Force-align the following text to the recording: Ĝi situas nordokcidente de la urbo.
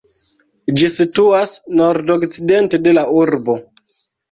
Ĝi 0.79 0.89
situas 0.93 1.53
nordokcidente 1.81 2.83
de 2.89 2.97
la 3.01 3.07
urbo. 3.21 3.61